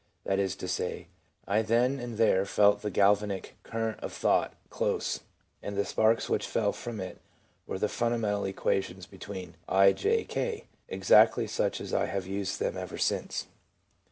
[0.23, 1.09] That is to say,
[1.47, 5.19] I then and there felt the galvanic current of thought close;
[5.61, 7.19] and the sparks which fell from it
[7.67, 10.63] were the fundamental equations between i 9 j\ k—
[10.97, 13.45] exactly such as I have used them ever since.